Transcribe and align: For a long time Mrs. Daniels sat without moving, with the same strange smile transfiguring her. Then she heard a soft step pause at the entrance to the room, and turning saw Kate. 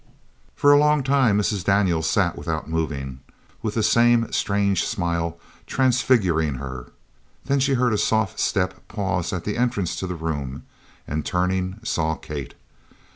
For 0.55 0.71
a 0.71 0.79
long 0.79 1.03
time 1.03 1.37
Mrs. 1.37 1.63
Daniels 1.63 2.09
sat 2.09 2.35
without 2.35 2.67
moving, 2.67 3.19
with 3.61 3.75
the 3.75 3.83
same 3.83 4.31
strange 4.31 4.83
smile 4.83 5.39
transfiguring 5.67 6.55
her. 6.55 6.87
Then 7.45 7.59
she 7.59 7.75
heard 7.75 7.93
a 7.93 7.99
soft 7.99 8.39
step 8.39 8.87
pause 8.87 9.31
at 9.31 9.43
the 9.43 9.57
entrance 9.57 9.95
to 9.97 10.07
the 10.07 10.15
room, 10.15 10.63
and 11.07 11.23
turning 11.23 11.79
saw 11.83 12.15
Kate. 12.15 12.55